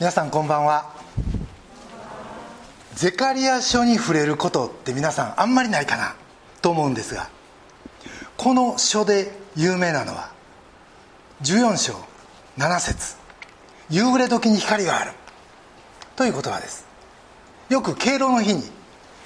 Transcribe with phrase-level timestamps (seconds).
[0.00, 0.94] 皆さんこんばんは。
[2.94, 6.16] ゼカリア書に触れることって皆さんあんまりないかな
[6.62, 7.28] と思うんですが
[8.38, 10.32] この書で有名なのは
[11.42, 11.92] 14章
[12.56, 13.16] 7節
[13.90, 15.12] 夕暮れ時に光がある」
[16.16, 16.86] という言葉です。
[17.68, 18.72] よく敬老の日に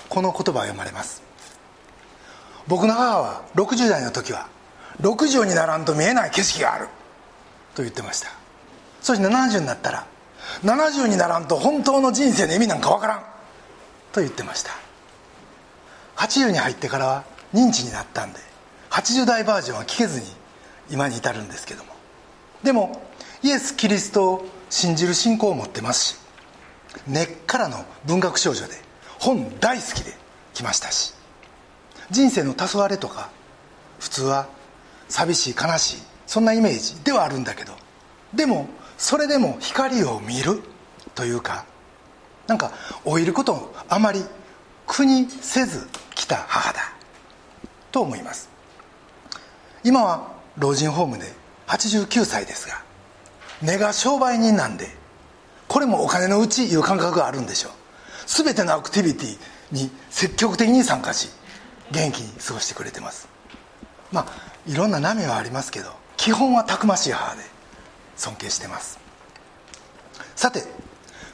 [0.08, 1.22] この言葉を読まれます。
[2.66, 4.48] 僕の母は60代の時は
[5.00, 6.88] 60にならんと見えない景色がある
[7.76, 8.30] と言ってました。
[9.00, 10.06] そして70になったら
[10.62, 13.24] 70にならんと本当の人生の意味なんかわからん。
[14.12, 14.70] と言ってました。
[16.16, 18.38] 80に入ってからは認知になったんで
[18.90, 20.26] 80代バージョンは聞けずに
[20.90, 21.94] 今に至るんですけども。
[22.62, 23.02] でも
[23.42, 26.16] イエス・キリストを信じる信仰を持ってますし
[27.06, 28.72] 根っからの文学少女で
[29.20, 30.14] 本大好きで
[30.54, 31.14] 来ましたし
[32.10, 33.30] 人生の黄昏とか
[34.00, 34.48] 普通は
[35.08, 37.74] 寂しい悲しいそんなイメージではあるんだけど
[38.32, 38.66] でも
[38.96, 40.62] それでも光を見る
[41.14, 41.64] というか
[42.46, 42.72] なんか
[43.04, 44.20] 老いることをあまり
[44.86, 46.80] 苦にせず来た母だ
[47.90, 48.50] と思います。
[49.82, 51.32] 今は老人ホームで
[51.66, 52.82] 89歳ですが
[53.62, 54.88] 根が商売人なんで
[55.68, 57.72] これもお金のうちいう感覚があるんでしょう。
[58.26, 59.38] 全てのアクティビティ
[59.72, 61.30] に積極的に参加し
[61.90, 63.28] 元気に過ごしてくれてます。
[64.12, 64.26] まあ
[64.66, 67.42] いろんな波はありますけど基本はたくましい母で
[68.16, 68.98] 尊敬してます。
[70.36, 70.62] さて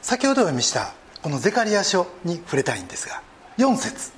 [0.01, 3.21] 先ほどお読みしたこのゼカリア書に触れたいんですが
[3.57, 4.11] 4節。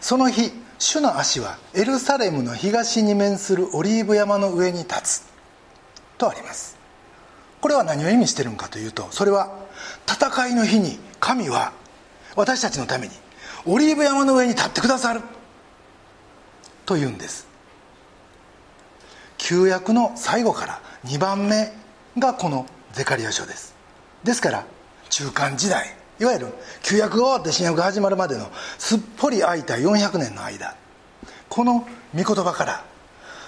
[0.00, 5.22] その日主の足はエルサレムの東に面するオリーブ山の上に立つ。
[6.18, 6.76] とあります。
[7.60, 9.54] これは何を意味してるのかというとそれは
[10.06, 11.72] 戦いの日に神は
[12.36, 13.12] 私たちのために
[13.66, 15.20] オリーブ山の上に立ってくださる。
[16.86, 17.49] というんです。
[19.40, 21.72] 旧約の最後から2番目
[22.18, 23.74] がこのゼカリア書です。
[24.22, 24.66] ですから
[25.08, 26.46] 中間時代いわゆる
[26.82, 30.76] 旧約が終わって新約が始まるまでのすっぽり空いた400年の間
[31.48, 32.84] この御言葉から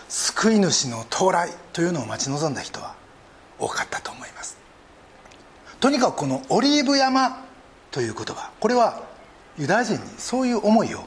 [0.08, 2.94] 救い主の到来というのを待ち望んだ人は
[3.58, 4.56] 多かったと思います。
[5.78, 7.44] とにかくこのオリーブ山
[7.90, 9.02] という言葉これは
[9.58, 11.04] ユダヤ人にそういう思いを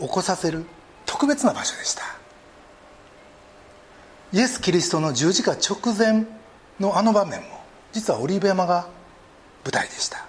[0.00, 0.64] 起こさせる
[1.06, 2.13] 特別な場所でした。
[4.34, 6.26] イエス・キリストの十字架直前
[6.80, 7.46] のあの場面も
[7.92, 8.88] 実はオリーブ山が
[9.62, 10.26] 舞台でした。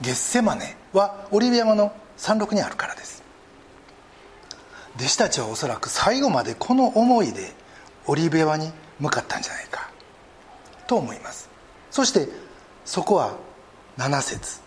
[0.00, 3.22] ゲッセマネはオリーブ山の山麓にあるからです。
[4.96, 7.52] 弟子たちはおそらく最後までこの思いで
[8.06, 9.90] オリーブ山に向かったんじゃないか。
[10.86, 11.50] と思います。
[11.90, 12.28] そして
[12.86, 13.36] そこは
[13.98, 14.60] 7節。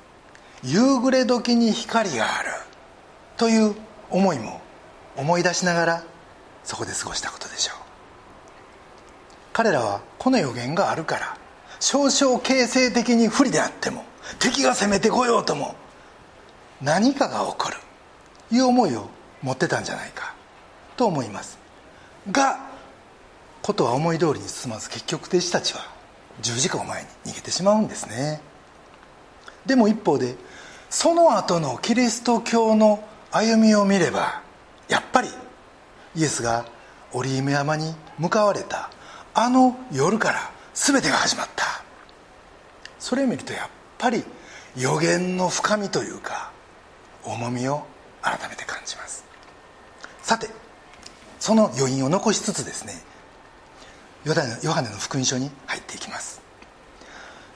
[0.62, 2.50] 夕暮れ時に光がある
[3.38, 3.73] という
[4.12, 4.62] 思いも
[5.17, 6.03] 思い出しながら
[6.63, 7.84] そこで過ごしたことでしょう。
[9.56, 11.38] 彼らはこの予言があるから
[11.80, 14.04] 少々形成的に不利であっても
[14.38, 15.76] 敵が攻めてこようとも
[16.82, 17.78] 何かが起こる
[18.52, 19.08] いう思いを
[19.42, 20.36] 持ってたんじゃないか
[20.98, 21.58] と思います。
[22.30, 22.60] が
[23.62, 25.88] ことは思い通りに進まず結局弟子たちは
[26.42, 28.42] 十字架を前に逃げてしまうんですね。
[29.66, 30.36] でも一方で
[30.90, 34.42] その後のキリスト教の歩みを見れば
[34.90, 35.30] やっぱり
[36.14, 36.66] イエスが
[37.14, 38.90] オリーブ山に向かわれた。
[39.38, 41.84] あの夜から全てが始まった。
[43.00, 44.23] それを見るとやっぱり
[44.78, 46.51] 予言の深みというか
[47.23, 47.85] 重みを
[48.22, 49.25] 改めて感じます。
[50.22, 50.47] さて
[51.40, 52.94] その余韻を残しつつですね
[54.25, 56.41] ヨハネの福音書に入っていきます。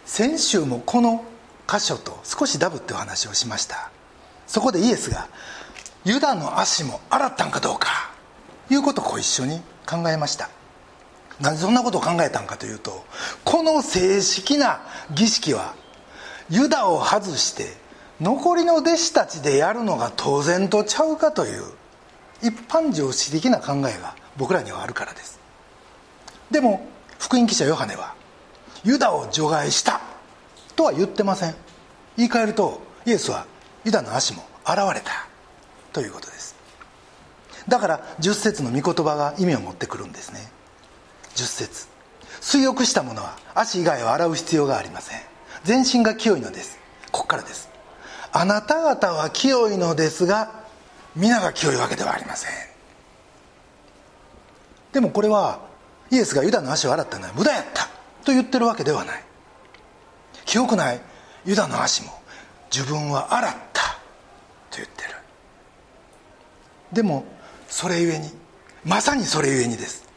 [0.06, 1.24] 先週もこの
[1.66, 3.90] 箇所と少しダブってお話をしました。
[4.48, 5.30] そこでイエスが
[6.04, 8.12] ユダの足も洗ったんかどうか
[8.70, 10.50] いうことをご一緒に考えました。
[11.42, 13.06] なぜそんなことを考えたんかというと
[13.46, 14.82] この正式な
[15.14, 15.76] 儀式は
[16.50, 17.78] ユダを外して
[18.20, 21.64] 残りの弟子たちでやるのが当然とちゃうかという
[22.42, 25.40] 一般常識的な考えが僕らにはあるからです。
[26.52, 26.88] でも
[27.20, 28.16] 福音記者ヨハネは
[28.84, 30.02] ユダを除外した
[30.76, 31.56] とは言ってません。
[32.18, 33.46] 言い換えるとイエスは
[33.86, 35.28] ユダの足も現れた
[35.94, 36.56] ということです。
[37.68, 40.59] だから10節の御言葉が意味を持ってくるんですね。
[41.40, 41.88] 10節。
[42.42, 45.20] 水浴した者は足以外は洗う必要がありません。
[45.64, 46.78] 全身が清いのです。
[47.12, 47.70] ここからです。
[48.32, 50.52] あなた方は清いのですが
[51.16, 52.52] 皆が清いわけではありません。
[54.92, 55.60] でもこれは
[56.12, 57.88] イエスがユダの足を洗ったのは無駄やった。
[58.26, 59.24] と言ってるわけではない。
[60.46, 61.02] 清くない。
[61.46, 62.12] ユダの足も
[62.72, 63.82] 自分は洗った。
[64.70, 65.10] と言ってる。
[66.92, 67.26] でも
[67.68, 68.30] それゆえに
[68.84, 70.09] まさにそれゆえにです。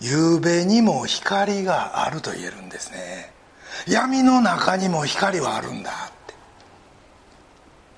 [0.00, 3.32] 夕べにも光があると言えるんですね。
[3.86, 6.34] 闇の中にも光はあるんだって。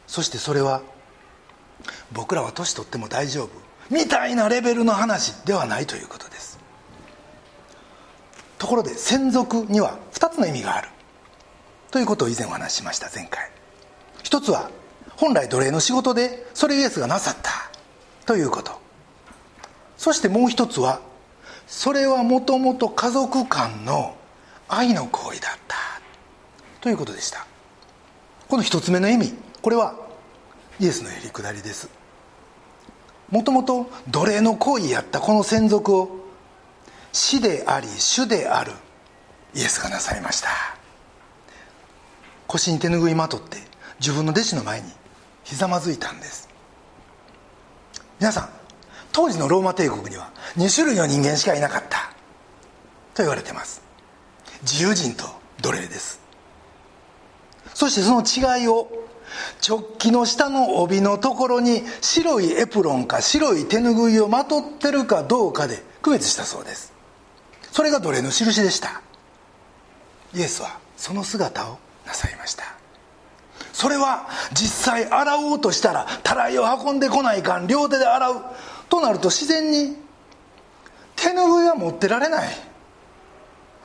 [0.06, 0.82] そしてそれは
[2.12, 3.50] 僕らは年取っても大丈夫。
[3.90, 6.58] みたいなレベルの話ではないということです。
[8.58, 10.88] ところで専属には2つの意味がある。
[11.90, 13.50] ということを以前お話ししました前回。
[14.22, 14.70] 一つは
[15.16, 17.50] 本来奴隷の仕事でそれイエスがなさった。
[18.26, 18.72] ということ。
[19.96, 21.00] そしてもう一つは
[21.72, 24.14] それはもともと家族間の
[24.68, 25.76] 愛の行為だった。
[26.82, 27.46] ということでした。
[28.46, 29.32] この一つ目の意味。
[29.62, 29.96] これは
[30.78, 31.88] イエスのへりくだりです。
[33.30, 35.20] もともと奴隷の行為やった。
[35.20, 36.20] この専属を。
[37.10, 38.72] 死であり主である。
[39.54, 40.50] イエスがなさいました。
[42.48, 43.56] 腰に手ぬぐいまとって
[43.98, 44.92] 自分の弟子の前に
[45.42, 46.50] ひざまずいたんです。
[48.20, 48.61] 皆さん
[49.12, 52.12] 当時のローマ帝国には2種類の人間しかいなかった。
[53.14, 53.82] と言われてます。
[54.62, 55.26] 自由人と
[55.60, 56.20] 奴隷です。
[57.74, 58.88] そしてその違いを
[59.66, 66.92] 直帰の下の帯のところに白いエプロンか白い手ぬぐいをまとってるかどうかで区別したそうです。
[67.70, 69.02] それが奴隷の印でした。
[70.34, 72.64] イエスはその姿をなさいました。
[73.72, 78.36] それは実際洗おうとしたらたらいを運んでこないかん両手で洗う。
[78.92, 79.96] となると自然に
[81.16, 82.50] 手ぬぐいは持ってられない。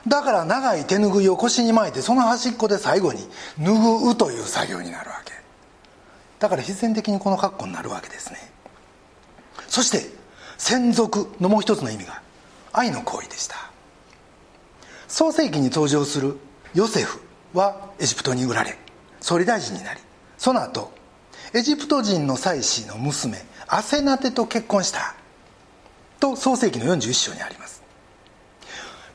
[0.06, 3.26] だから長い手ぬぐいを腰に巻いてその端っこで最後に
[3.58, 5.32] 拭うという作業になるわけ。
[6.40, 8.52] だから必然的にこの格好になるわけですね。
[9.66, 10.14] そして
[10.58, 12.20] 専属のもう一つの意味が
[12.74, 13.56] 愛の行為でした。
[15.08, 16.36] 創世紀に登場する
[16.74, 17.22] ヨセフ
[17.54, 18.76] はエジプトに売られ
[19.20, 20.00] 総理大臣になり
[20.36, 20.92] その後
[21.54, 25.14] エジプト人の妻子の娘アセナテと結婚した。
[26.20, 27.82] と創世紀の41章にあります。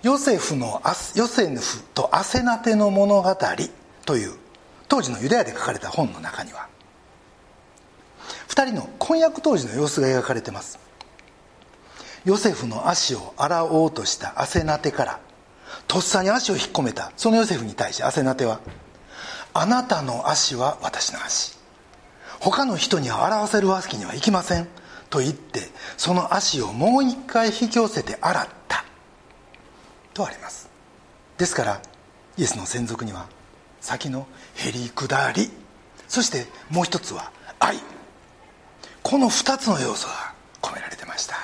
[0.04, 0.82] ヨセフの
[1.16, 3.36] ヨセフとアセナテの物語
[4.06, 4.34] という
[4.88, 6.68] 当時のユダヤで書かれた本の中には
[8.50, 10.80] 2人の婚約当時の様子が描かれてます。
[12.26, 15.20] ヨセフの足を洗おうとしたアセナテから
[15.88, 18.60] とっさに足を引っ込めたそのヨセフに対してアセナテは
[19.54, 21.63] 「あなたの足は私の足。
[22.44, 24.68] 他の人には洗わせるわけにはいきません。
[25.10, 25.62] と言って
[25.96, 28.84] その足をもう一回引き寄せて洗った。
[30.14, 30.70] とあります。
[31.38, 31.82] ですから
[32.38, 33.28] イエスの専属には
[33.80, 35.50] 先のへりくだり。
[36.10, 37.78] そしてもう一つは愛。
[39.04, 41.36] この2つの要素が込められてました。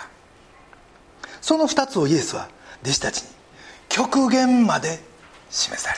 [1.39, 2.49] その2つをイエスは
[2.83, 3.29] 弟子たちに
[3.87, 4.99] 極限まで
[5.49, 5.97] 示され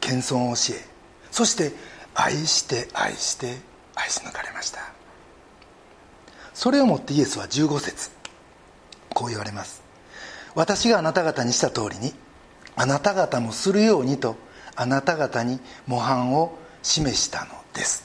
[0.00, 0.92] 謙遜を教え
[1.30, 1.72] そして
[2.14, 3.58] 愛して愛して
[3.94, 4.80] 愛し抜かれました。
[6.54, 8.10] それをもってイエスは15節
[9.14, 9.82] こう言われます。
[10.54, 12.14] 私があなた方にした通りに
[12.76, 14.36] あなた方もするようにと
[14.76, 18.04] あなた方に模範を示したのです。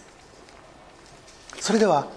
[1.60, 2.08] それでは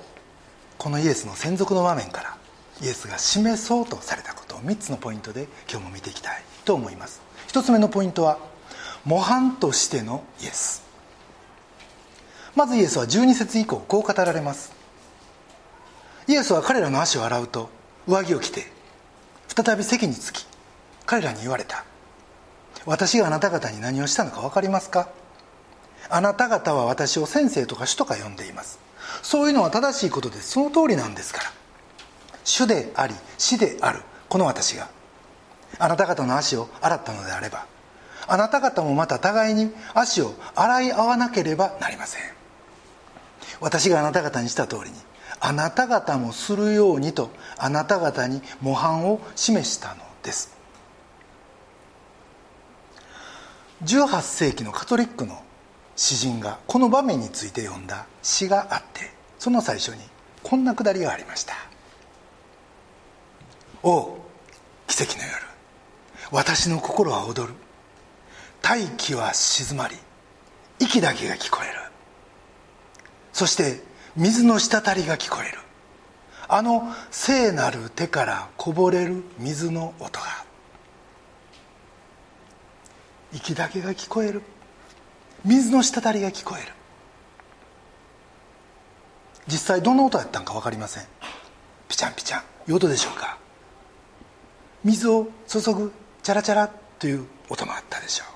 [0.79, 2.37] このイエスの専属の場面から
[2.83, 7.21] イエスが示そうとされたことを3つのポイントで今日も見ていきたいと思います。
[7.49, 8.39] 1つ目のポイントは
[9.05, 10.90] 模範としてのイエス。
[12.57, 14.73] まずイエスは12節以降こう語られます。
[16.27, 17.71] イエスは彼らの足を洗うと
[18.07, 18.67] 上着を着て
[19.49, 20.47] 再び席に着き
[21.07, 21.85] 彼らに言われた。
[22.87, 25.09] 私があなた方に何をしたのか分かりますか？
[26.09, 28.79] あなた方は私を先生とか主とか呼んでいます。
[29.23, 30.51] そういうのは正しいことです。
[30.51, 31.53] その通りなんですから。
[32.45, 34.89] 主であり死であるこの私が
[35.79, 37.67] あなた方の足を洗ったのであれば
[38.27, 42.40] あなた方もまた互いに足を洗い合わなければなりません。
[43.61, 44.97] 私があなた方にした通りに
[45.41, 50.57] あなた方もするようにとあなた方に模範を示したのです。
[53.85, 55.43] 18世紀のカトリックの
[55.97, 60.03] 詩人がこの場面について読んだ詩があってその最初に
[60.43, 61.55] こんなくだりがありました
[63.83, 64.27] 「おお
[64.87, 65.51] 奇跡の夜
[66.31, 67.55] 私の心は踊る。
[68.63, 69.97] 大気は静まり
[70.79, 71.90] 息だけが聞こえる。
[73.41, 73.81] そして
[74.17, 75.57] 水の滴りが聞こえる。
[76.47, 80.27] あの聖なる手からこぼれる水の音が。
[83.33, 84.43] 息だけが聞こえる。
[85.43, 86.73] 水の滴りが聞こえる。
[89.47, 91.05] 実際どんな音やったんか分かりません。
[91.89, 92.43] ピチャンピチャン。
[92.69, 93.39] いう音でしょうか。
[94.85, 98.29] 水を注ぐチャラチャラという音もあったでしょう。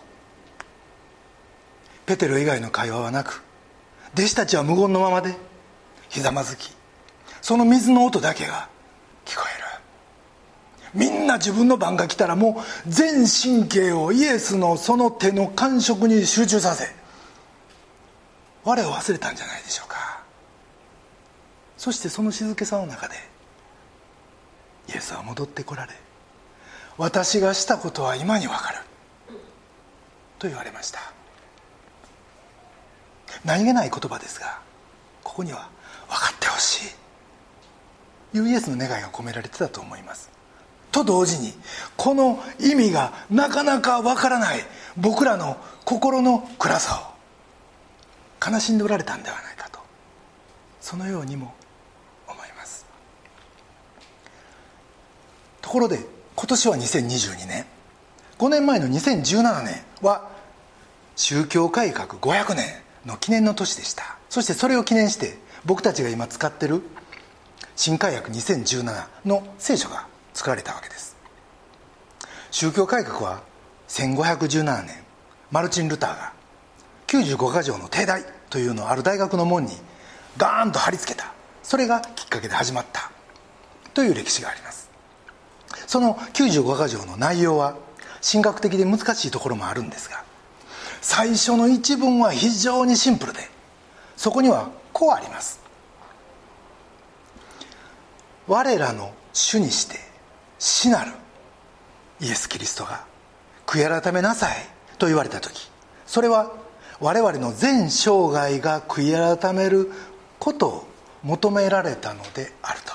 [2.07, 3.45] ペテロ以外の会話はなく
[4.15, 5.35] 弟子たちは無言のままで
[6.09, 6.73] ひざまずき
[7.43, 8.69] その水の音だけが
[9.27, 9.65] 聞こえる。
[10.95, 16.87] みんな自分の番が来たらもう全神経をイエスのその手の感触に集中させ
[18.63, 20.23] 我を忘れたんじゃないでしょうか。
[21.77, 23.17] そしてその静けさの中で
[24.89, 25.93] イエスは戻ってこられ
[26.97, 28.79] 私がしたことは今にわかる
[30.39, 31.01] と言われました。
[33.45, 34.61] 何気ない言葉ですが
[35.23, 35.69] ここには
[36.09, 37.05] 分かってほしい。
[38.37, 40.31] いうイエスの願いが込められてたと思います。
[40.91, 41.53] と同時に
[41.97, 44.61] この意味がなかなかわからない
[44.97, 49.81] 僕らの心の暗さを悲しんでおられたんではないかと
[50.81, 51.55] そのようにも
[52.29, 52.87] 思います。
[55.61, 55.99] ところで
[56.37, 57.67] 今年は2022年。
[58.39, 60.29] 5年前の2017年は
[61.15, 62.84] 宗教改革500年。
[63.07, 64.17] の記念の年でした。
[64.29, 66.83] そしてそれを記念して僕たちが今使ってる
[67.77, 71.17] 新改約2017の聖書が作られたわけです。
[72.51, 73.43] 宗教改革は
[73.89, 74.97] 1517年
[75.51, 76.33] マルチン・ルターが
[77.09, 79.73] 95箇条の帝大というのをある大学の門に
[80.37, 81.33] ガーンと貼り付けた。
[81.63, 83.11] それがきっかけで始まった。
[83.95, 84.91] という歴史があります。
[85.87, 87.77] その95箇条の内容は
[88.21, 90.24] 神学的で難しいところもあるんですが
[91.05, 93.41] 最初の一文は非常にシンプルで
[94.17, 95.61] そこにはこうあります。
[98.49, 99.99] 我らの主にして
[100.59, 101.13] 死なる
[102.21, 103.05] イエス・キリストが
[103.67, 104.57] 悔い改めなさい
[104.97, 105.71] と言われた時
[106.07, 106.53] それは
[107.01, 109.91] 我々の全生涯が悔い改める
[110.39, 110.89] ことを
[111.23, 112.93] 求められたのであると。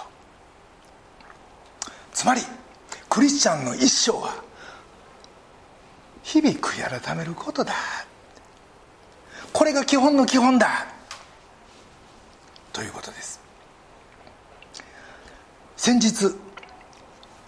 [2.12, 2.42] つまり
[3.08, 4.49] クリスチャンの一生は
[6.30, 7.74] 日々悔い改めることだ。
[9.52, 10.86] これが基本の基本だ。
[12.72, 13.42] ということです。
[15.76, 16.36] 先日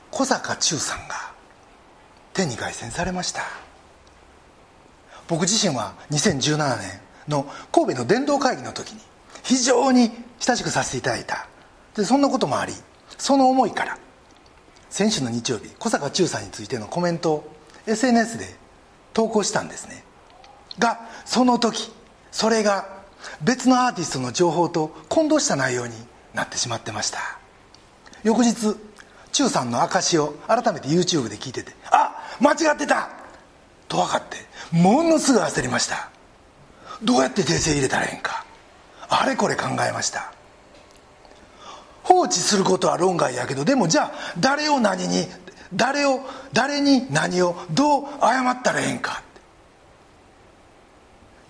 [0.09, 1.31] 小坂忠さんが
[2.33, 3.43] 天に凱旋されました。
[5.27, 9.01] 僕自身は2017年の神戸の伝道会議の時に
[9.43, 10.09] 非常に
[10.39, 11.47] 親しくさせていただいた。
[11.95, 12.73] でそんなこともあり
[13.19, 14.00] その思いから
[14.89, 18.60] 先週の日曜日小坂忠さんについてのコメントを SNS で
[19.13, 20.03] 投稿したんですね。
[20.79, 21.91] がその時
[22.31, 22.87] それが
[23.41, 25.93] 別のアーティストの情報と混同した内容に
[26.33, 27.19] なってしまってました。
[28.23, 28.75] 翌日
[29.31, 33.09] 忠さんの証を改めて YouTube で聞いててあ間違ってた!
[33.87, 34.37] と分かって
[34.71, 36.09] ものすぐ焦りました。
[37.03, 38.45] どうやって訂正入れたらええんか。
[39.09, 40.31] あれこれ考えました。
[42.03, 45.27] 放置することは論外やけどでもじゃあ誰を何に
[45.73, 46.21] 誰を
[46.53, 49.23] 誰に何をどう謝ったらええんか。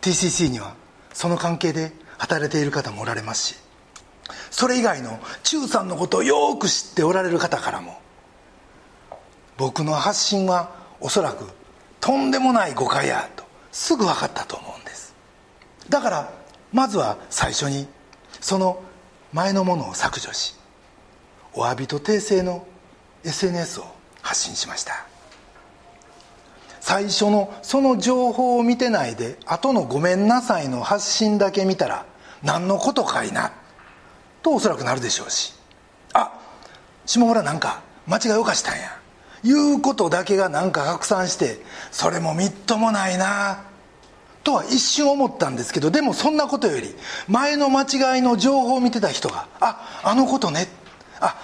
[0.02, 0.74] TCC には
[1.14, 3.56] その関係で働いている方もおられますし
[4.50, 8.00] それ以外の中さんのことをよく知っておられる方からも
[9.58, 11.46] 僕の発信はおそらく
[12.00, 15.14] とんでもない誤解やとすぐ分かったと思うんです。
[15.88, 16.34] だから
[16.74, 17.88] まずは最初に
[18.40, 18.82] その
[19.34, 20.56] 前のものを削除し
[21.54, 22.66] お詫びと訂正の
[23.24, 25.06] SNS を発信しました。
[26.80, 32.06] 最初のその情報を見てないで後の「ごめんなさい」の発信だけ見たら
[32.42, 33.52] 何のことかいな
[34.42, 35.54] とおそらくなるでしょうし。
[36.14, 36.32] あ
[37.06, 38.98] 下村なんか間違いを犯したんや
[39.44, 41.60] いうことだけがなんか拡散して
[41.92, 43.64] それもみっともないな
[44.44, 46.96] とは一瞬思ったんですけどでもそんなことより
[47.28, 50.68] 前の間違いの情報を見てた人がああのことね
[51.20, 51.36] あ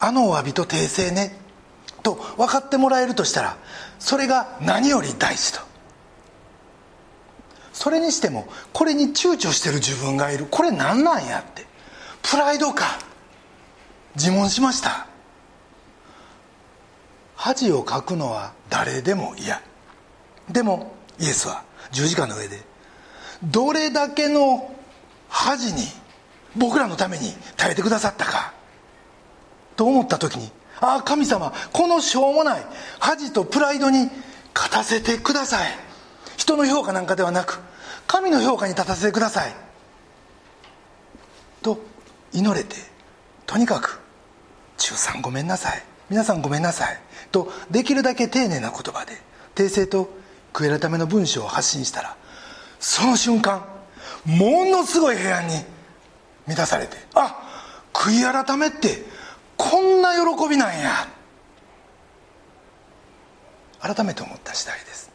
[0.00, 1.39] あのお詫びと訂正ね
[2.02, 3.56] と分かってもらえるとしたら
[3.98, 5.60] それが何より大事と。
[7.72, 10.46] それにしてもこれに躊躇してる自分がいる。
[10.50, 11.66] これ何なんやって。
[12.22, 12.98] プライドか。
[14.16, 15.06] 自問しました。
[17.36, 19.62] 恥をかくのは誰でも嫌。
[20.50, 22.60] でもイエスは十字架の上で
[23.42, 24.74] どれだけの
[25.28, 25.82] 恥に
[26.56, 28.52] 僕らのために耐えてくださったか
[29.76, 32.64] と思った時にああ神様このしょうもない
[32.98, 34.08] 恥とプライドに
[34.54, 35.70] 勝たせてください。
[36.36, 37.60] 人の評価なんかではなく
[38.06, 39.54] 神の評価に立たせてください。
[41.62, 41.78] と
[42.32, 42.76] 祈れて
[43.46, 44.00] とにかく
[44.78, 45.82] 「中さんごめんなさい。
[46.08, 46.98] 皆さんごめんなさい」
[47.30, 49.20] とできるだけ丁寧な言葉で
[49.54, 50.10] 訂正と
[50.52, 52.16] 悔い改めの文章を発信したら
[52.80, 53.64] その瞬間
[54.24, 55.54] ものすごい平安に
[56.46, 57.36] 満たされてあ
[57.92, 59.04] 悔い改めって
[59.60, 61.06] こんな喜びなんや。
[63.78, 65.10] 改めて思った次第です。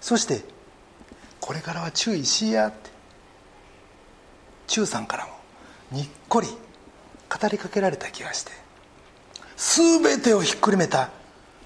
[0.00, 0.42] そして
[1.38, 2.90] これからは注意しやって。
[4.68, 5.32] 中さんからも
[5.92, 8.52] にっこり語りかけられた気がして。
[9.56, 11.10] 全てをひっくるめた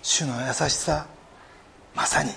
[0.02, 1.06] 主の優しさ。
[1.94, 2.30] まさに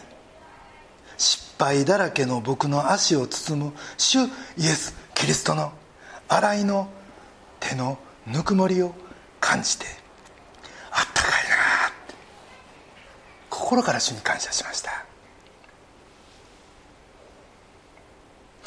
[1.18, 4.28] 失敗だらけの僕の足を包む主イ
[4.60, 5.72] エス・キリストの
[6.28, 6.88] 洗いの
[7.60, 8.94] 手のぬくもりを。
[9.46, 9.86] 感じて
[10.90, 12.16] あったかいなって。
[13.52, 15.06] 心から主に感謝しました。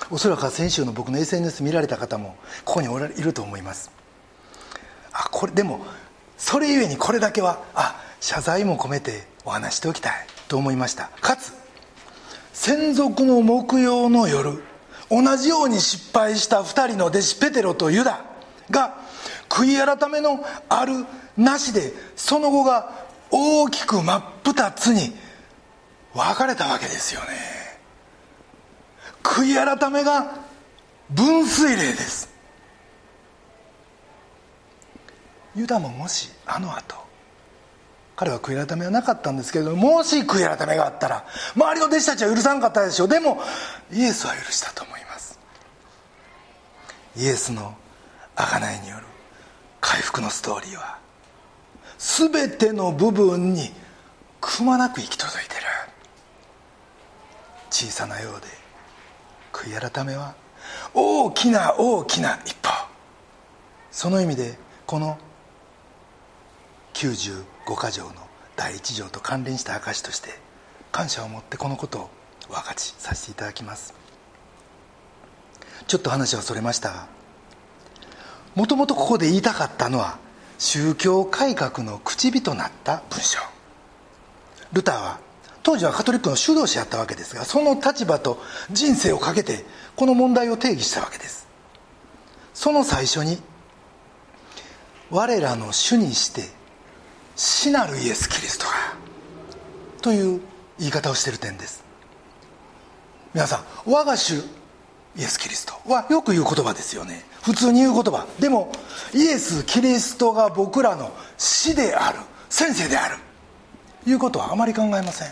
[0.08, 3.90] おそらく先週の僕の SNS 見られた方もここにおらいると思います。
[5.12, 5.80] あこれでも
[6.36, 10.12] それゆえにこれだけはあ謝罪も込めてお話しておきたい
[10.46, 11.10] と思いました。
[11.20, 11.52] かつ
[12.52, 14.62] 専属の木曜の夜
[15.10, 18.24] 同じように失敗した2人の弟子ペテロとユダ
[18.70, 19.07] が
[19.48, 21.04] 悔い改めのある
[21.36, 25.12] なしでその後が大きく真っ二つに
[26.14, 27.26] 分かれたわけですよね。
[29.22, 30.34] 悔い改めが
[31.10, 32.28] 分水嶺です。
[35.54, 36.96] ユダももしあの後
[38.14, 41.24] 彼は悔い改めはなかったんですけれどももし悔い改めがあったら
[41.56, 43.08] 周りの弟子たちは許さんかったでしょう。
[43.08, 43.40] でも
[43.92, 45.38] イエスは許したと思います。
[47.16, 47.74] イエスの
[48.36, 49.07] 贖いによる
[49.80, 50.98] 回復のストーリーは
[51.98, 53.70] 全ての部分に
[54.40, 55.62] くまなく行き届いてる。
[57.70, 58.46] 小さなようで
[59.52, 60.34] 悔い改めは
[60.94, 62.70] 大きな大きな一歩。
[63.90, 65.18] その意味でこの
[66.94, 67.44] 95
[67.80, 68.12] 箇条の
[68.56, 70.30] 第1条と関連した証として
[70.90, 72.10] 感謝を持ってこのことを
[72.48, 73.94] 分かちさせていただきます。
[75.86, 77.17] ちょっと話はそれましたが
[78.58, 80.18] もともとここで言いたかったのは
[80.58, 83.38] 宗教改革の口火となった文章。
[84.72, 85.20] ルターは
[85.62, 91.46] 当時はカトリックの修道士やったわけですがその立場と人生をかけてこの問題を定義したわけです。
[92.52, 93.40] その最初に
[95.08, 96.42] 「我らの主にして
[97.36, 98.72] 死なるイエス・キリストが」
[100.02, 100.40] という
[100.80, 101.84] 言い方をしている点です。
[103.34, 104.38] 皆さん我が主
[105.16, 107.24] イエス・キリストはよく言う言葉ですよね。
[107.42, 108.26] 普通に言う言葉。
[108.38, 108.72] でも
[109.14, 112.18] イエス・キリストが僕らの死である。
[112.50, 113.16] 先生である。
[114.06, 115.28] いうことはあまり考えません。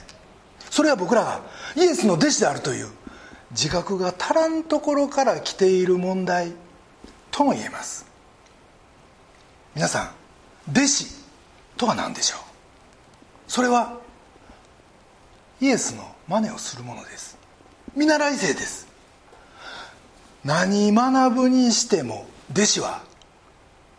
[0.71, 1.40] それは僕らが
[1.77, 2.88] イエスの弟子であるという
[3.53, 6.53] 自覚が足らんところから来ている問題
[7.31, 8.07] とも言えます。
[9.75, 10.11] 皆さん
[10.71, 11.07] 弟子
[11.77, 12.40] とは何でしょう？
[13.49, 13.99] それは
[15.61, 17.38] イエスの真似をするものです。
[17.95, 18.86] 見習い生です。
[20.46, 23.02] 何学ぶにしても弟子は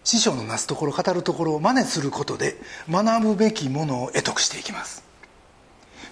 [0.06, 2.56] 師匠のなすところ語るところを真似することで
[2.90, 5.04] 学ぶべきものを得得していきます。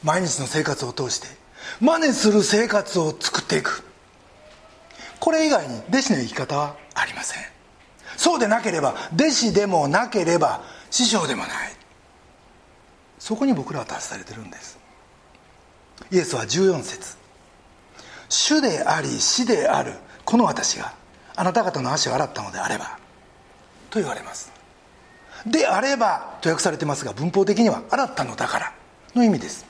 [0.04, 1.28] 毎日の生活を通して
[1.80, 3.86] 真似する生活を作っていく。
[5.22, 7.44] これ以外に弟子の生き方はありません。
[8.18, 11.50] そうでなければ弟子でもなければ師匠でもない。
[13.20, 14.78] そこに僕らは達されてるんです。
[16.12, 17.16] イエスは14節。
[18.28, 19.94] 主であり死である。
[20.26, 20.94] この私が
[21.36, 22.98] あなた方の足を洗ったのであれば
[23.90, 24.52] と言われます。
[25.46, 28.74] であればと訳されてますが文法的には洗ったのだから
[29.14, 29.66] の意味です。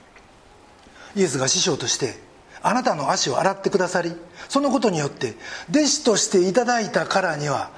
[1.15, 2.15] イエスが師匠として
[2.61, 4.13] あなたの足を洗ってくださり
[4.49, 5.35] そのことによって
[5.69, 7.69] 弟子としていただいたからには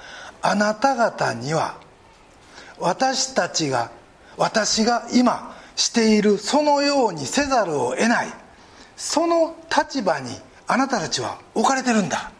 [0.41, 1.77] あなた方には
[2.79, 3.91] 私たちが
[4.37, 8.27] 私が今しているそのようにせざるを得ない
[8.95, 10.31] その立場に
[10.67, 12.31] あなたたちは置かれてるんだ。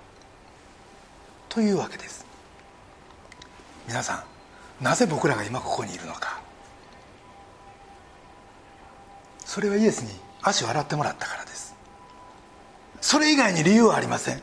[1.58, 2.24] というわけです。
[3.88, 4.24] 皆さ
[4.80, 6.39] んなぜ僕らが今ここにいるのか。
[9.43, 10.12] それはイエスに
[10.43, 11.76] 足を洗ってもらったからです。
[13.02, 14.41] それ以外に理由はありません。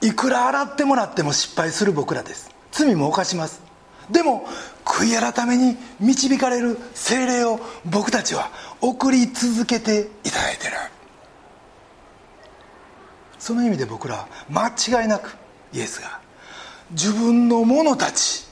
[0.00, 2.50] いくら洗ってもらっても失敗する僕らです。
[2.72, 3.62] 罪も犯します。
[4.10, 4.48] でも
[4.84, 10.72] 悔い改めに導かれる精霊を僕たちは送り続けていただいてる。
[13.38, 15.38] その意味で僕らは間違いなく
[15.72, 16.20] イエスが
[16.90, 18.46] 自分の者たち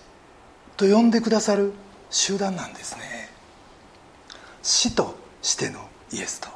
[0.77, 1.73] と呼んでくださる
[2.11, 3.31] 集団なんですね。
[4.63, 6.49] 死としてのイエスと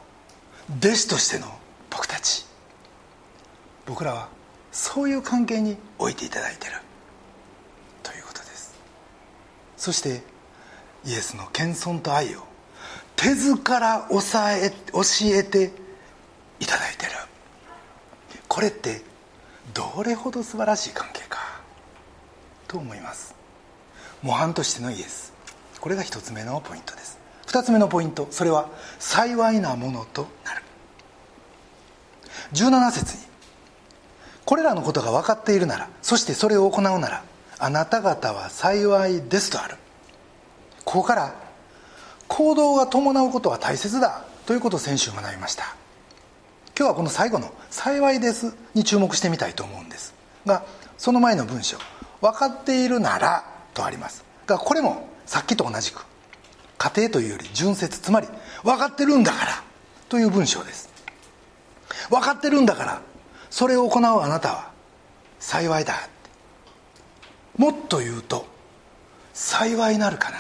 [0.78, 1.46] 弟子としての
[1.90, 2.46] 僕たち。
[3.84, 4.28] 僕らは
[4.70, 6.74] そういう関係に置いていただいてる。
[8.02, 8.74] ということです。
[9.76, 10.22] そして
[11.04, 12.44] イエスの謙遜と愛を
[13.16, 15.72] 手ずから抑え教えて
[16.60, 17.12] いただいてる。
[18.46, 19.02] これって
[19.74, 21.38] どれほど素晴らしい関係か。
[22.68, 23.34] と思います。
[24.22, 25.32] 模範としてのイエス。
[25.80, 27.18] これが一つ目のポイントです。
[27.46, 28.28] 二つ目のポイント。
[28.30, 30.62] それは幸いなものとなる。
[32.52, 33.22] 17節に
[34.44, 37.24] これらのことが分かっているならそしてそれを行うなら
[37.58, 39.76] あなた方は幸いですとある。
[40.84, 41.34] ここから
[42.26, 45.76] 行動が伴うことは大切だということを先週学びました。
[46.76, 50.14] 今日はこの最後の「幸いです」に注目してみたいと思うんです。
[50.46, 50.64] が
[50.96, 51.78] その前の文章
[52.20, 54.24] 「分かっているなら」とあります。
[54.46, 56.04] がこれもさっきと同じく
[56.78, 58.28] 家庭というより純説つまり
[58.64, 59.62] 分かってるんだから
[60.08, 60.88] という文章です。
[62.08, 63.02] 分かってるんだから
[63.50, 64.70] それを行うあなたは
[65.38, 66.08] 幸いだ
[67.56, 68.46] もっと言うと
[69.34, 70.38] 幸いなるかな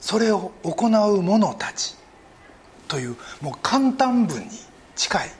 [0.00, 1.96] それを行う者たち
[2.88, 4.48] というもう簡単文に
[4.96, 5.30] 近い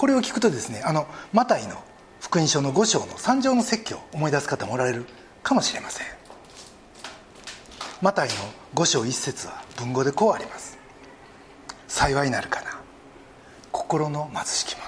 [0.00, 1.76] これを聞くとですねあのマタイの
[2.20, 5.04] 福音書の5章の三条の説教を思い出す方もおられる
[5.42, 6.06] かもしれません。
[8.00, 8.34] マタイの
[8.76, 10.78] 5章1節は文語でこうあります。
[11.86, 12.80] 幸いなるかな。
[13.72, 14.84] 心の貧しき者。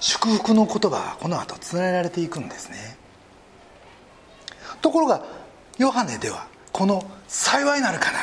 [0.00, 2.98] 祝福の言葉はこの後つなげられていくんですね。
[4.82, 5.24] ところが
[5.78, 8.18] ヨハネではこの「幸いなるかな」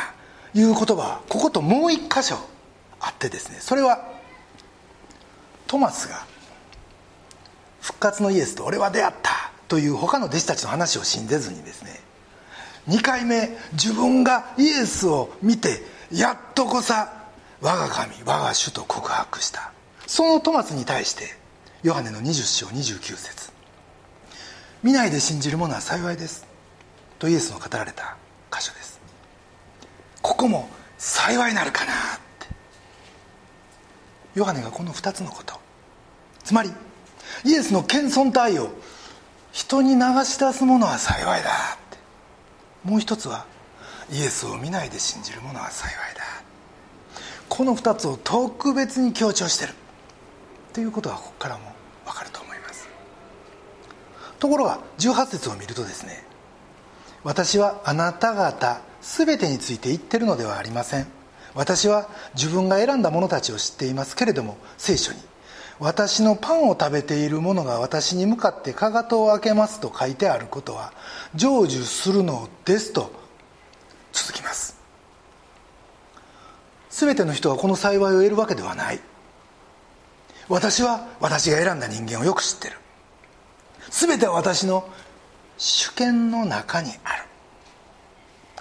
[0.53, 2.37] いう言葉はここともう一箇所
[2.99, 4.15] あってですねそれは
[5.67, 6.25] トマスが
[7.81, 11.99] 復活のイエスと俺は出会ったという他の弟子たちの話を信ぜずにですね
[12.87, 17.13] 2回目自分がイエスを見てやっとこさ
[17.59, 19.71] 我が神我が主と告白した。
[20.05, 21.35] そのトマスに対して
[21.83, 23.51] ヨハネの20章29節。
[24.83, 26.45] 見ないで信じる者は幸いです」
[27.19, 28.15] とイエスの語られた
[28.51, 28.99] 箇所です。
[30.21, 31.93] ここも幸いなるかな
[34.37, 35.59] ヨハネがこの2つのこと。
[36.43, 36.69] つまり
[37.43, 38.69] イエスの謙遜対応。
[39.51, 41.49] 人に流し出す者は幸いだ。
[41.49, 41.97] って。
[42.83, 43.47] もう一つは
[44.11, 46.21] イエスを見ないで信じる者は幸いだ。
[47.49, 49.73] この2つを特別に強調してる。
[50.71, 51.71] ということはここからも
[52.05, 52.87] 分かると思います。
[54.37, 56.23] ところが18節を見るとですね
[57.23, 61.16] 私はあなた方全てについて言ってるのではありません。
[61.57, 65.19] 私は自分が選んだ者たちを知っていますけれども聖書に。
[65.79, 70.91] 私のパンを食べている者が私に向かってかかとを開けますと書いてあることは
[71.35, 73.11] 成就するのですと
[74.11, 74.77] 続きます。
[76.91, 78.99] 全ての人はこの幸いを得るわけではない。
[80.49, 82.77] 私は私が選んだ人間をよく知ってる。
[83.89, 84.87] 全ては私の
[85.57, 87.23] 主権の中にある。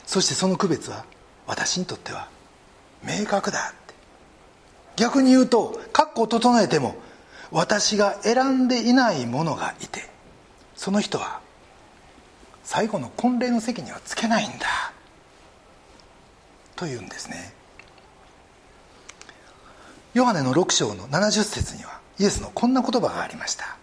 [0.06, 1.04] そしてその区別は
[1.46, 2.28] 私にとっては
[3.06, 3.94] 明確だって。
[4.96, 6.96] 逆に言うと括弧を整えても
[7.50, 10.08] 私が選んでいない者がいて
[10.74, 11.40] その人は
[12.64, 14.66] 最後の婚礼の席にはつけないんだ
[16.74, 17.54] というんですね。
[20.14, 23.76] ヨハネの6章の70節にはイエスのこんな言葉がありました。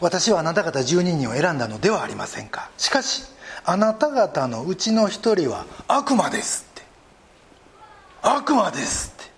[0.00, 2.70] 私はあなた方12人を選んだのではありませんか。
[2.76, 3.24] しかし
[3.64, 6.69] あなた方のうちの一人は悪魔です。
[8.22, 9.30] 悪魔ですって。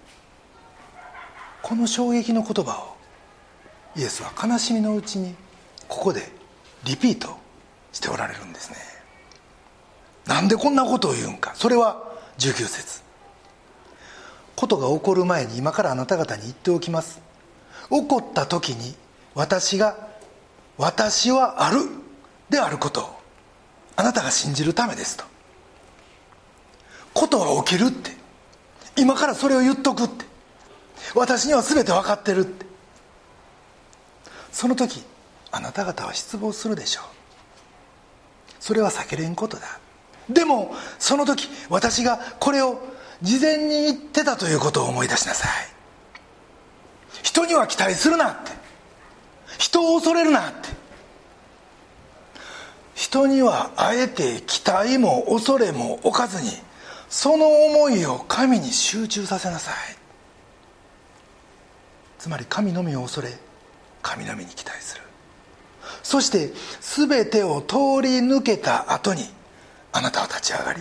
[1.63, 2.97] この衝撃の言葉を
[3.97, 5.35] イエスは悲しみのうちに
[5.89, 6.31] ここで
[6.85, 7.37] リピート
[7.93, 8.77] しておられるんですね。
[10.27, 11.53] なんでこんなことを言うんか。
[11.55, 12.03] それは
[12.39, 13.03] 19節。
[14.57, 17.21] ことが起こる前に今からあなた方に言っておきます。
[17.91, 18.95] 起こった時に
[19.35, 20.09] 私が
[20.79, 21.81] 私はある
[22.49, 23.23] であることを
[23.97, 25.25] あなたが信じるためですと。
[27.15, 28.12] ことは起きるって。
[29.03, 30.25] 今からそれを言っとくって。
[31.17, 32.65] 私には全て分かってるって。
[34.53, 35.03] その時
[35.51, 37.05] あなた方は失望するでしょう。
[38.61, 39.81] それは避けれんことだ。
[40.31, 42.81] でもその時私がこれを
[43.23, 45.51] 事前に言ってたということを思い出しなさい。
[47.25, 48.53] 人には期待するなって。
[49.59, 50.69] 人を恐れるなって。
[52.95, 56.51] 人にはあえて期待も恐れも置かずに
[57.13, 59.75] その思いを神に集中させなさい。
[62.19, 63.29] つまり神のみを恐れ
[64.01, 65.03] 神のみに期待する。
[66.03, 69.25] そして全てを通り抜けた後に
[69.93, 70.81] あなたは立ち上がり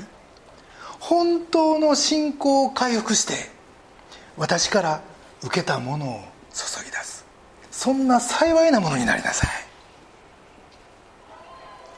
[1.02, 3.34] 本当の信仰を回復して
[4.38, 5.02] 私から
[5.44, 6.22] 受けたものを
[6.54, 7.26] 注ぎ出す。
[7.72, 9.50] そんな幸いなものになりなさい。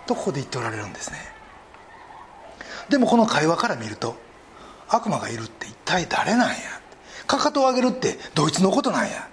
[0.08, 1.19] とここで言っておられるんですね。
[2.89, 4.23] でもこの会話から見ると
[4.96, 6.56] 悪魔がいるって一体誰なんや？
[7.26, 9.28] かかとを上げるってドイツのことなんや？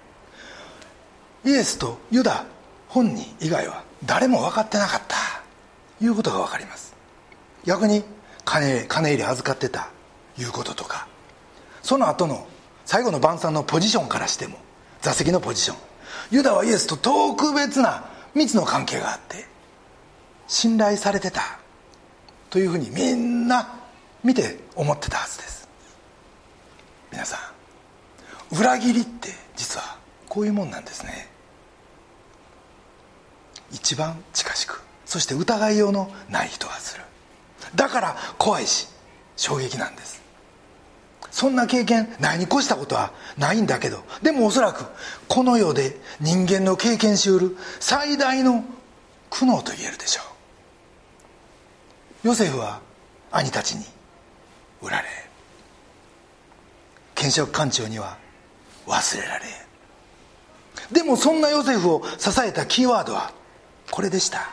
[1.45, 2.45] イエスとユダ
[2.87, 5.15] 本人以外は誰も分かってなかった。
[6.03, 6.95] いうことが分かります。
[7.63, 8.03] 逆に
[8.43, 9.89] 金金入れ預かってた。
[10.37, 11.07] いうこととか。
[11.83, 12.47] その後の
[12.85, 14.57] 最後の晩餐のポジションからしても
[15.01, 15.77] 座席のポジション。
[16.31, 19.45] ユダはイエスと特別な密の関係があって
[20.47, 21.59] 信頼されてた。
[22.49, 23.80] というふうにみんな
[24.23, 25.67] 見て思ってたはずです。
[27.11, 27.37] 皆さ
[28.51, 29.97] ん裏切りって実は
[30.29, 31.29] こういうもんなんですね。
[33.71, 37.03] 一番近しくそして疑いようのない人がする。
[37.75, 38.87] だから怖いし
[39.37, 40.21] 衝撃なんです。
[41.31, 44.83] そんな経験ないに越したことはないんだけどでもおそらく
[45.29, 48.65] この世で人間の経験しうる最大の
[49.29, 50.21] 苦悩と言えるでしょ
[52.23, 52.27] う。
[52.27, 52.81] ヨセフは
[53.31, 53.85] 兄たちに
[54.81, 55.07] 売られ
[57.15, 58.17] 検職官庁には
[58.87, 59.45] 忘れられ。
[60.91, 63.31] でもそんなヨセフを支えたキーワードは
[63.91, 64.49] これでした。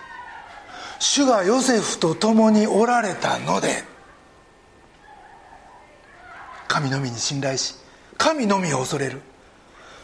[0.98, 3.84] 主がヨセフと共におられたので
[6.66, 7.76] 神のみに信頼し
[8.18, 9.22] 神のみを恐れる。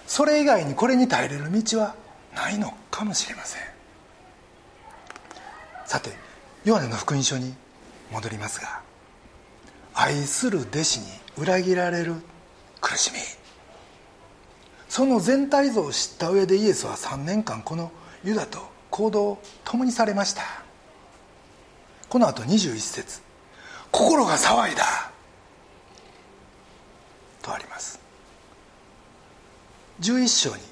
[0.07, 1.95] それ以外にこれに耐えれる道は
[2.35, 3.63] ないのかもしれません。
[5.85, 6.11] さて
[6.65, 7.55] ヨハネの福音書に
[8.11, 8.81] 戻りますが
[9.95, 12.15] 愛する弟子に裏切られる
[12.81, 13.19] 苦しみ。
[14.89, 17.91] その全体像を知った上でイエスは3年間この
[18.23, 18.59] ユダと
[18.91, 20.43] 行動を共にされました。
[22.09, 23.21] この後21節
[23.91, 25.11] 心が騒いだ」
[27.43, 27.99] とあります。
[30.01, 30.63] 11章に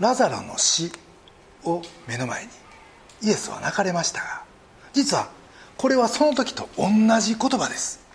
[0.00, 0.92] ラザロの死
[1.64, 2.50] を目の前に
[3.22, 4.42] イエスは泣かれましたが
[4.92, 5.28] 実は
[5.76, 6.88] これはその時と同
[7.20, 8.07] じ言葉です。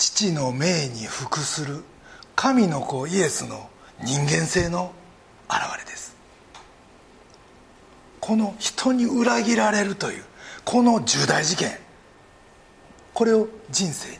[0.00, 1.84] 父の命に服する
[2.34, 3.68] 神の子イエスの
[4.02, 4.92] 人間性の
[5.46, 6.16] 表れです。
[8.18, 10.24] この人に裏切られるという
[10.64, 11.70] この重大事件
[13.12, 14.16] これを人生に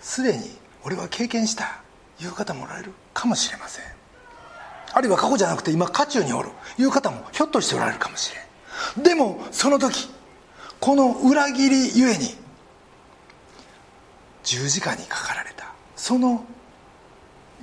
[0.00, 1.82] すでに俺は経験した
[2.20, 3.84] いう方もおられるかもしれません。
[4.92, 8.32] あるいは過去じゃなくて今渦中におるいう方もひょっとしておられるかもし
[8.96, 9.02] れん。
[9.02, 10.08] でもその時
[10.78, 12.40] この裏切りゆえに
[14.42, 15.72] 十字架にかかられた。
[15.96, 16.44] その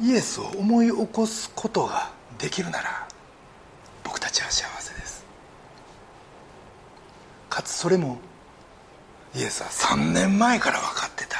[0.01, 3.07] イエスを思い起こすことができるなら
[4.03, 5.25] 僕たちは幸せです。
[7.49, 8.19] かつそれも
[9.35, 11.37] イエスは3年前から分かってた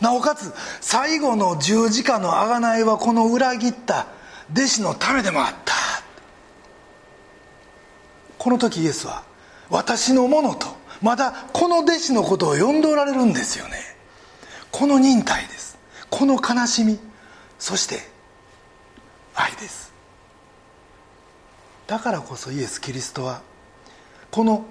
[0.00, 4.06] なおかつ最後の十字架の贖いはこの裏切った
[4.52, 5.74] 弟子のためでもあった。
[8.38, 9.24] この時イエスは
[9.68, 10.68] 私のものと
[11.02, 13.76] まだこの弟子のことを呼んでおられるんですよね。
[14.70, 15.78] この忍耐です。
[16.10, 16.98] この悲しみ。
[17.58, 18.00] そして
[19.34, 19.92] 愛です。
[21.86, 23.40] だからこそイエス・キリストは
[24.30, 24.64] この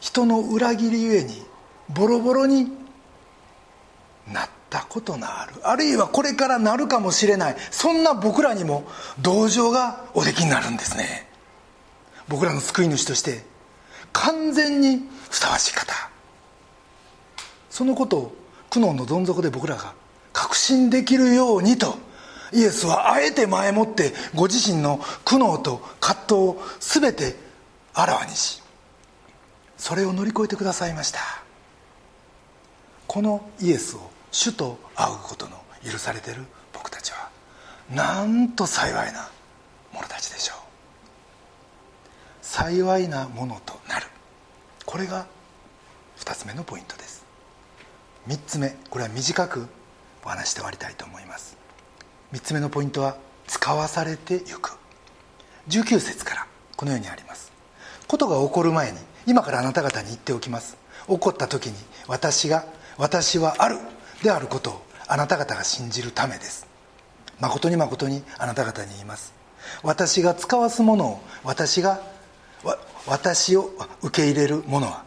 [0.00, 1.42] 人の裏切りゆえに
[1.88, 2.72] ボロボロに
[4.32, 5.54] なったことのある。
[5.64, 7.56] あるいはこれからなるかもしれない。
[7.70, 8.84] そんな僕らにも
[9.20, 11.28] 同情がおできになるんですね。
[12.28, 13.44] 僕らの救い主として
[14.12, 15.94] 完全にふさわしい方。
[17.70, 18.36] そのことを
[18.68, 19.94] 苦悩のどん底で僕らが
[20.34, 21.96] 確信できるようにと
[22.52, 27.34] イエスはあえて前もってご自身の苦悩と葛藤を全て
[27.94, 28.62] あらわにし
[29.78, 31.20] それを乗り越えてくださいました。
[33.06, 37.30] このイエスを主と会うことの許されている僕たちは
[37.90, 39.30] なんと幸いな
[39.92, 40.58] 者たちでしょう。
[42.42, 44.11] 幸いなものとなる。
[44.92, 45.24] これが
[46.18, 47.24] 2つ目のポイントです。
[48.28, 49.66] 3つ目これは短く
[50.22, 51.56] お話して終わりたいと思います。
[52.34, 54.76] 3つ目のポイントは使わされてゆく。
[55.70, 57.50] 19節からこのようにあります。
[58.06, 60.76] ことが起こる前に今からあなた方に言っておきます。
[61.08, 61.74] 起こった時に
[62.06, 62.66] 私が
[62.98, 63.78] 私はある
[64.22, 66.66] であることをあなた方が信じるためです。
[67.40, 69.32] 誠に誠にあなた方に言います。
[69.82, 72.11] 私が使わすものを私が
[73.06, 73.70] 私を
[74.02, 75.04] 受け入れるものは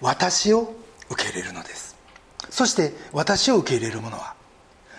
[0.00, 0.74] 私を
[1.08, 1.96] 受け入れるのです。
[2.48, 4.34] そして私を受け入れるものは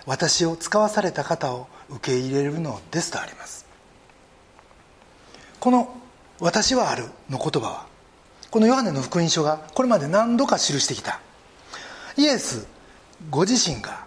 [0.06, 3.66] 私を使わされた方を受け入れるのですとあります。
[5.60, 5.94] この
[6.40, 7.86] 「私はある」の言葉は
[8.50, 11.20] このヨハネの福音書がこれまで何度か記してきた。
[12.16, 12.66] イエス
[13.30, 14.04] ご自身が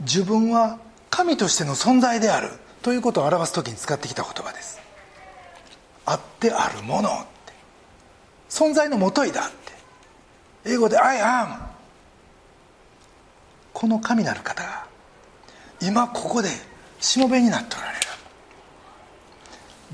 [0.00, 0.78] 自分は
[1.10, 2.50] 神としての存在である
[2.82, 4.83] ということを表す時に使ってきた言葉です。
[6.06, 7.52] あってあるものって。
[8.48, 9.54] 存在のもといだって。
[10.66, 11.58] 英語で「I am」
[13.72, 14.86] この神なる方が
[15.80, 16.48] 今ここで
[17.00, 18.04] しもべになっておられる。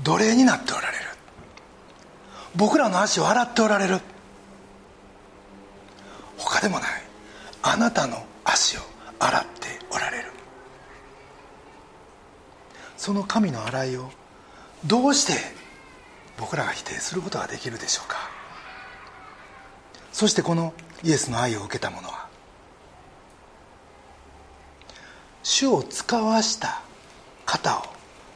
[0.03, 1.03] 奴隷になっておられる。
[2.55, 3.99] 僕らの足を洗っておられる。
[6.37, 6.89] 他でもない。
[7.63, 8.81] あなたの足を
[9.19, 10.31] 洗っておられる。
[12.97, 14.11] その神の洗いを
[14.85, 15.33] どうして
[16.37, 18.17] 僕らが否定することができるでしょうか？
[20.11, 22.27] そしてこのイエスの愛を受けた者は
[25.43, 26.81] 主を使わした
[27.45, 27.83] 方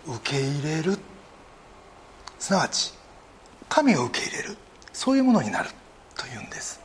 [0.07, 0.97] を受け入れる。
[2.39, 2.93] すなわち
[3.69, 4.57] 神を受け入れる。
[4.93, 5.69] そういうものになる。
[6.15, 6.79] というんです。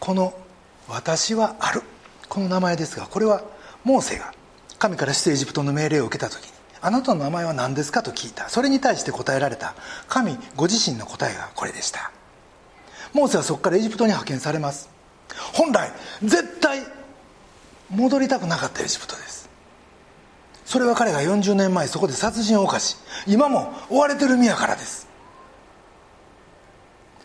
[0.00, 0.34] この
[0.88, 1.82] 「私はある」
[2.28, 3.42] この名前ですがこれは
[3.84, 4.34] モーセが
[4.78, 6.52] 神から出エジプトの命令を受けた時に
[6.86, 8.48] 「あなたの名前は何ですか?」と聞いた。
[8.48, 9.74] それに対して答えられた。
[10.08, 12.12] 神ご自身の答えがこれでした。
[13.12, 14.88] モーセはそこからエジプトに派遣されます。
[15.52, 16.86] 本来絶対
[17.90, 19.48] 戻りたくなかったエジプトです。
[20.64, 22.96] それは彼が40年前そこで殺人を犯し
[23.26, 25.06] 今も追われてる身やからです。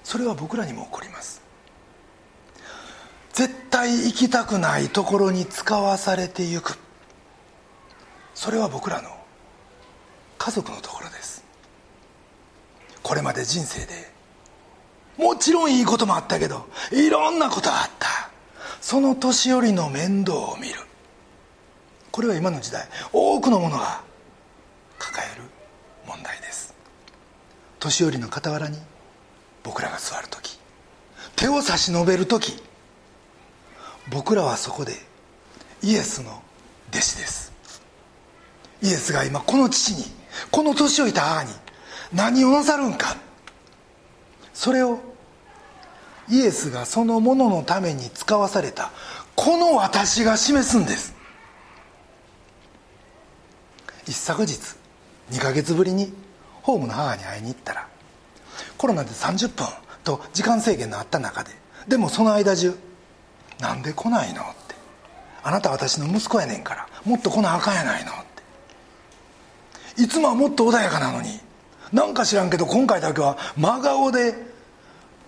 [0.04, 1.41] それは僕らにも起こります。
[3.34, 6.78] 絶対行きたくないところに使わされてゆく。
[8.34, 9.21] それは僕らの
[10.43, 11.43] 家族のところです。
[13.04, 14.12] これまで人生で
[15.15, 18.08] もちろんいいこともあったけどいろんなことがあった。
[18.82, 20.80] その年寄りの面倒を見る。
[22.10, 24.01] これは今の時代多くの者が
[24.97, 25.43] 抱える
[26.08, 26.73] 問題です。
[27.80, 28.80] 年寄りの傍らに
[29.62, 30.60] 僕らが座る時
[31.36, 32.63] 手を差し伸べる時
[34.10, 34.93] 僕らはそこで
[35.84, 36.41] イエスの
[36.89, 37.54] 弟子です。
[38.82, 41.52] イエスが今この父にこの年老いた母に
[42.13, 43.15] 何をなさるんか
[44.54, 45.00] それを
[46.30, 48.91] イエスがそのもののために使わされた
[49.36, 51.13] この私が示すんです
[54.06, 54.60] 一昨日
[55.32, 56.13] 2ヶ月ぶりに
[56.62, 57.88] ホームの母に会いに行ったら
[58.78, 59.67] コロナで30分
[60.04, 61.52] と時間制限のあった中で
[61.88, 62.78] でもその間中
[63.60, 64.76] 「なんで来ないの?」って
[65.44, 68.31] 「あなた私の息子やねんからもっと来なあかんやないの?」って
[69.97, 71.39] いつもはもっと穏やかなのに。
[71.91, 74.38] なんか知らんけど今回だけは真顔でも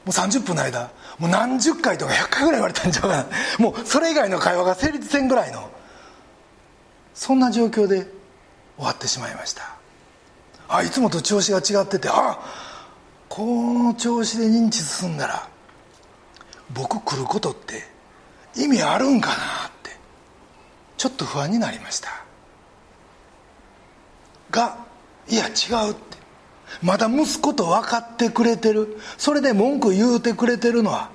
[0.07, 3.25] う30分の間もう何十回とか100回ぐらい言われたんちゃうかな。
[3.59, 5.69] もうそれ以外の会話が成立せんぐらいの
[7.13, 8.07] そんな状況で
[8.77, 9.75] 終わってしまいました。
[10.69, 12.39] あいつもと調子が違っててあ
[13.29, 15.47] この調子で認知進んだら
[16.73, 17.83] 僕来ることって
[18.55, 19.37] 意味あるんかなっ
[19.83, 19.91] て
[20.97, 22.22] ちょっと不安になりました。
[24.53, 24.77] が
[25.27, 26.13] いや違うって。
[26.81, 28.97] まだ息子と分かってくれてる。
[29.17, 31.09] それで文句言うてくれてるのは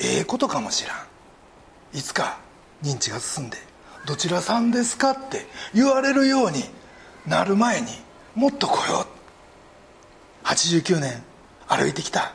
[0.00, 1.98] ええことかもしらん。
[1.98, 2.38] いつか
[2.82, 3.58] 認知が進んで
[4.06, 6.64] 「どちらさんですか?」って言われるように
[7.26, 7.88] なる前に
[8.34, 9.06] もっと来よ
[10.44, 10.46] う。
[10.46, 11.22] 89年
[11.68, 12.32] 歩いてきた。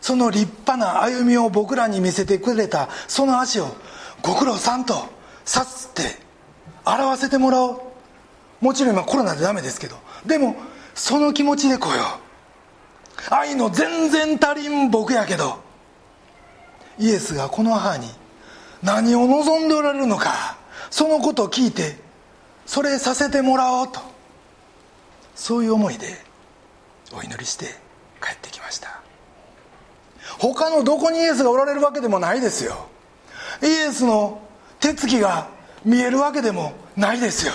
[0.00, 3.74] その立派な歩みを僕らに見せてくれたその足を
[4.22, 5.08] ご苦労さんと
[5.44, 6.18] さすって
[6.84, 7.85] 表せてもらおう。
[8.66, 10.56] もちろん今コロナでダメですけどでも
[10.92, 12.02] その気持ちで来よ
[13.30, 13.32] う。
[13.32, 15.60] 愛の全然足りん僕やけど
[16.98, 18.08] イエスがこの母に
[18.82, 20.58] 何を望んでおられるのか
[20.90, 21.96] そのことを聞いて
[22.66, 24.00] それさせてもらおうと。
[25.36, 26.08] そういう思いで
[27.12, 27.66] お祈りして
[28.20, 29.00] 帰ってきました。
[30.40, 32.88] 他のどこにイエスがおられるわけでもないですよ。
[33.62, 34.40] イエスの
[34.80, 35.46] 手つきが
[35.84, 37.52] 見えるわけでもないですよ。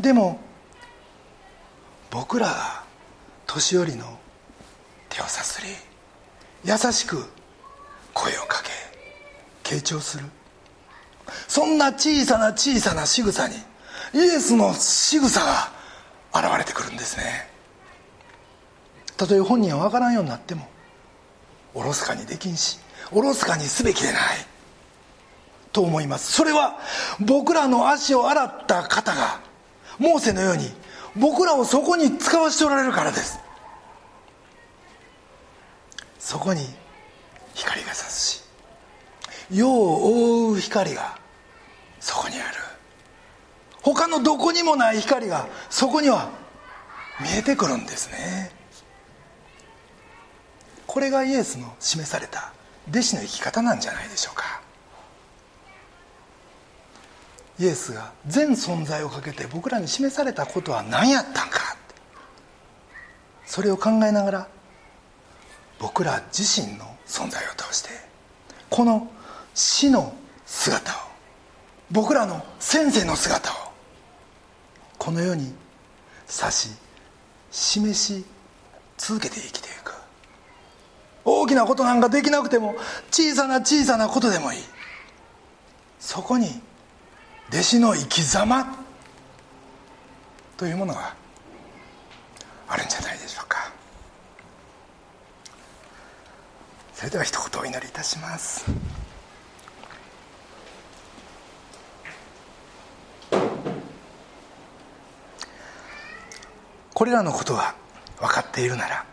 [0.00, 0.40] でも
[2.10, 2.84] 僕らが
[3.46, 4.18] 年寄りの
[5.08, 5.68] 手をさすり
[6.64, 7.24] 優しく
[8.14, 8.62] 声をか
[9.62, 10.24] け傾聴する。
[11.46, 13.54] そんな小さな小さな仕草に
[14.14, 15.70] イエスの仕草が
[16.34, 17.48] 現れてくるんですね。
[19.16, 20.66] たとえ本人は分からんようになっても
[21.74, 22.78] おろすかにできんし
[23.12, 24.20] おろすかにすべきでない
[25.72, 26.32] と思います。
[26.32, 26.78] それは
[27.20, 29.49] 僕らの足を洗った方が
[30.00, 30.72] モーセのように
[31.14, 33.38] 僕らをそこに使わせておられるからです。
[36.18, 36.66] そこに
[37.54, 38.42] 光が差すし
[39.50, 41.18] 世を覆う光が
[42.00, 42.56] そこにある。
[43.82, 46.30] 他のどこにもない光がそこには
[47.20, 48.52] 見えてくるんですね。
[50.86, 52.52] これがイエスの示された
[52.88, 54.59] 弟子の生き方なんじゃないでしょうか。
[57.60, 61.60] イエスが全存在をかけて僕らに示されたことは何やったんか。
[63.44, 64.48] それを考えながら
[65.78, 67.90] 僕ら自身の存在を通して
[68.70, 69.10] この
[69.54, 70.14] 死の
[70.46, 70.94] 姿を
[71.90, 73.54] 僕らの先生の姿を
[74.98, 75.52] この世に
[76.28, 76.70] 指し
[77.50, 78.24] 示し
[78.96, 79.92] 続けて生きていく。
[81.24, 82.76] 大きなことなんかできなくても
[83.10, 84.60] 小さな小さなことでもいい。
[85.98, 86.62] そこに
[87.52, 88.64] 弟子の生き様
[90.56, 91.14] というものが
[92.68, 93.72] あるんじゃないでしょうか。
[96.94, 98.64] それでは一言お祈りいたします。
[106.94, 107.74] これらのことは
[108.18, 109.06] 分かっているなら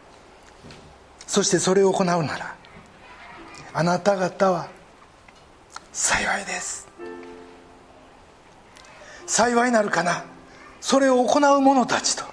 [1.25, 2.55] そしてそれを行うなら
[3.73, 4.67] あなた方は
[5.93, 6.85] 幸いです。
[9.27, 10.23] 幸いなるかな。
[10.81, 12.23] それを行う者たちと。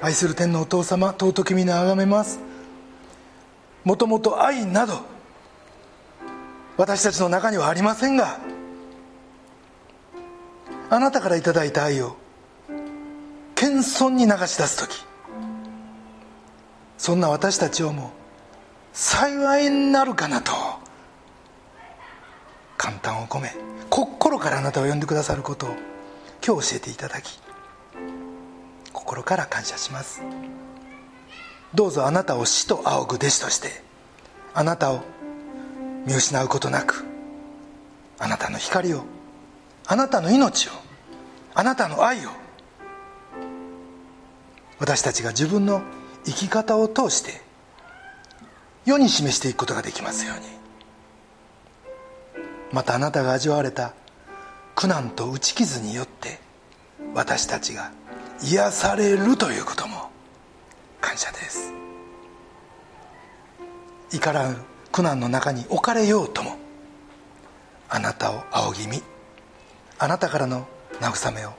[0.00, 2.40] 愛する天のお父様尊き皆あがめます。
[3.84, 5.00] もともと愛など
[6.76, 8.38] 私たちの中にはありませんが
[10.90, 12.16] あなたからいただいた愛を
[13.54, 15.04] 謙遜に流し出す時。
[16.96, 18.12] そんな私たちをも
[18.92, 20.77] 幸いになるかなと。
[22.78, 23.54] 簡単を込め
[23.90, 25.76] 心からあなたを呼んでくださることを
[26.46, 27.38] 今日教えていただき
[28.92, 30.22] 心から感謝します。
[31.74, 33.82] どうぞあなたを死と仰ぐ弟子として
[34.54, 35.02] あなたを
[36.06, 37.04] 見失うことなく
[38.18, 39.04] あなたの光を
[39.86, 40.72] あなたの命を
[41.54, 42.30] あなたの愛を
[44.78, 45.82] 私たちが自分の
[46.24, 47.42] 生き方を通して
[48.86, 50.57] 世に示していくことができますように。
[52.72, 53.94] またあなたが味わわれた
[54.74, 56.38] 苦難と打ち傷によって
[57.14, 57.90] 私たちが
[58.42, 60.10] 癒されるということも
[61.00, 61.72] 感謝です。
[64.12, 64.56] いからぬ
[64.92, 66.56] 苦難の中に置かれようとも
[67.88, 69.02] あなたを仰ぎ見
[69.98, 70.66] あなたからの
[71.00, 71.52] 慰めを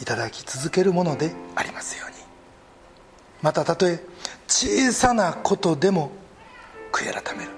[0.00, 2.16] いただき続けるものでありますように。
[3.42, 4.00] またたとえ
[4.48, 6.10] 小さなことでも
[6.92, 7.50] 悔い改める。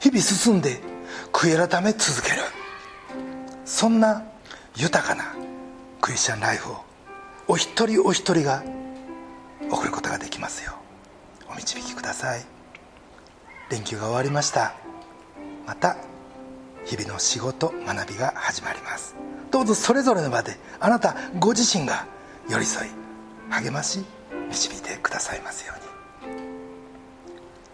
[0.00, 0.80] 日々進んで
[1.32, 2.42] 悔い改め続ける
[3.64, 4.24] そんな
[4.76, 5.34] 豊かな
[6.00, 6.76] クリスチャンライフを
[7.48, 8.62] お一人お一人が
[9.70, 10.72] 送ることができますよ
[11.48, 12.44] うお導きください
[13.70, 14.74] 連休が終わりました
[15.66, 15.96] また
[16.84, 19.16] 日々の仕事学びが始まります
[19.50, 22.06] どうぞそれぞれの場であなたご自身が
[22.48, 22.90] 寄り添い
[23.50, 24.04] 励まし
[24.48, 25.86] 導いてくださいますように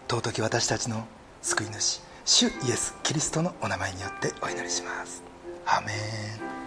[0.09, 1.05] 尊き私たちの
[1.41, 5.23] 救い主主イエス・キリストのお名前によってお祈りします。
[5.65, 6.62] アメン。